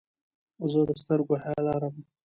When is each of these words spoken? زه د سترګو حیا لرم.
زه 0.71 0.79
د 0.87 0.91
سترګو 1.01 1.33
حیا 1.43 1.59
لرم. 1.67 1.95